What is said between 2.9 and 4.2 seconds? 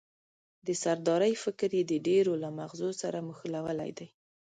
سره مښلولی دی.